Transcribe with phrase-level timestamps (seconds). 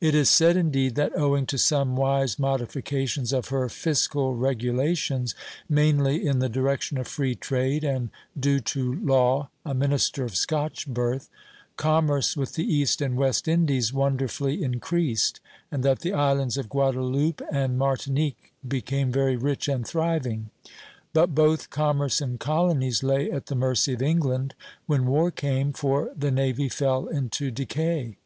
[0.00, 5.34] It is said, indeed, that owing to some wise modifications of her fiscal regulations,
[5.68, 10.86] mainly in the direction of free trade (and due to Law, a minister of Scotch
[10.86, 11.28] birth),
[11.76, 15.40] commerce with the East and West Indies wonderfully increased,
[15.72, 20.50] and that the islands of Guadeloupe and Martinique became very rich and thriving;
[21.12, 24.54] but both commerce and colonies lay at the mercy of England
[24.86, 28.16] when war came, for the navy fell into decay.